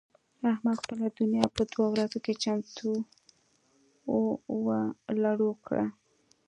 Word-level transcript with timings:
احمد 0.51 0.77
خپله 0.83 1.07
دونيا 1.19 1.45
په 1.55 1.61
دوو 1.71 1.85
ورځو 1.93 2.17
کې 2.25 2.33
چټو 2.43 2.91
و 4.63 4.65
لړو 5.23 5.51
کړه. 5.65 5.85